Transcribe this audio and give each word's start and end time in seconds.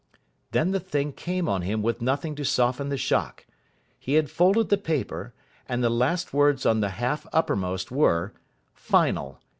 Then 0.49 0.71
the 0.71 0.79
thing 0.79 1.13
came 1.13 1.47
on 1.47 1.61
him 1.61 1.83
with 1.83 2.01
nothing 2.01 2.33
to 2.33 2.43
soften 2.43 2.89
the 2.89 2.97
shock. 2.97 3.45
He 3.99 4.15
had 4.15 4.31
folded 4.31 4.69
the 4.69 4.77
paper, 4.79 5.35
and 5.69 5.83
the 5.83 5.91
last 5.91 6.33
words 6.33 6.65
on 6.65 6.79
the 6.79 6.89
half 6.97 7.27
uppermost 7.31 7.91
were, 7.91 8.33
"_Final. 8.75 9.37